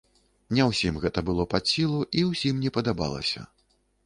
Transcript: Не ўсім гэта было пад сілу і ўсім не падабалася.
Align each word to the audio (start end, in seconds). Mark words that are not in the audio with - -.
Не 0.59 0.63
ўсім 0.69 0.97
гэта 1.03 1.23
было 1.27 1.45
пад 1.53 1.69
сілу 1.73 2.01
і 2.23 2.25
ўсім 2.31 2.65
не 2.65 2.73
падабалася. 2.79 3.49